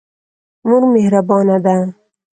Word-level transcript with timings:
مور 0.67 0.83
مهربانه 0.93 1.55
ده. 1.65 1.75